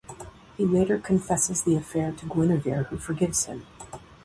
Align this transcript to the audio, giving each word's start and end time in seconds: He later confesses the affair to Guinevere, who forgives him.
He 0.57 0.65
later 0.65 0.97
confesses 0.97 1.61
the 1.61 1.75
affair 1.75 2.11
to 2.11 2.25
Guinevere, 2.25 2.85
who 2.85 2.97
forgives 2.97 3.45
him. 3.45 3.67